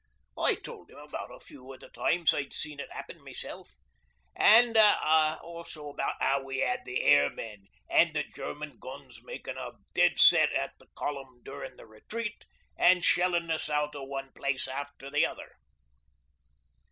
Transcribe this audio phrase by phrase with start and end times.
[0.39, 3.75] I told 'im about a few o' the times I'd seen it happen myself,
[4.35, 10.19] an' also about how we had the airmen an' the German guns makin' a dead
[10.19, 12.45] set at the Column durin' the Retreat
[12.75, 15.51] an' shellin' us out o' one place after the other.